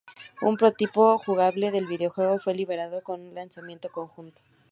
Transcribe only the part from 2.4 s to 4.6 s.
liberado con un lanzamiento conjunto.